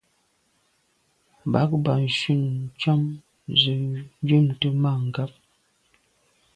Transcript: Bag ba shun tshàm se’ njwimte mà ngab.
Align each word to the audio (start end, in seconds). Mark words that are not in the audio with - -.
Bag 1.51 1.69
ba 1.83 1.93
shun 2.17 2.43
tshàm 2.79 3.01
se’ 3.59 3.73
njwimte 4.21 4.67
mà 4.81 4.91
ngab. 5.05 5.31